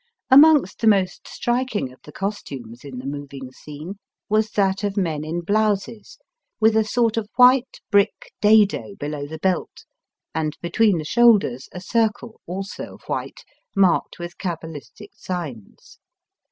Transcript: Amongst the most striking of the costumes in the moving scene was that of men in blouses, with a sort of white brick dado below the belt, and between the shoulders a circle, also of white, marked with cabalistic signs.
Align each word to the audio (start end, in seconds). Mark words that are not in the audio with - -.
Amongst 0.31 0.79
the 0.81 0.87
most 0.87 1.27
striking 1.27 1.91
of 1.93 1.99
the 2.01 2.11
costumes 2.11 2.83
in 2.83 2.97
the 2.97 3.05
moving 3.05 3.51
scene 3.51 3.99
was 4.29 4.49
that 4.53 4.83
of 4.83 4.97
men 4.97 5.23
in 5.23 5.41
blouses, 5.41 6.17
with 6.59 6.75
a 6.75 6.83
sort 6.83 7.17
of 7.17 7.29
white 7.35 7.77
brick 7.91 8.31
dado 8.41 8.95
below 8.95 9.27
the 9.27 9.37
belt, 9.37 9.85
and 10.33 10.57
between 10.59 10.97
the 10.97 11.05
shoulders 11.05 11.69
a 11.71 11.79
circle, 11.81 12.41
also 12.47 12.95
of 12.95 13.03
white, 13.03 13.41
marked 13.75 14.17
with 14.17 14.39
cabalistic 14.39 15.11
signs. 15.13 15.99